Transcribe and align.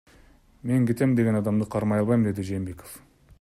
Мен 0.69 0.87
кетем 0.91 1.13
деген 1.19 1.39
адамды 1.41 1.67
кармай 1.77 2.03
албайм,— 2.05 2.25
деди 2.29 2.47
Жээнбеков. 2.49 2.99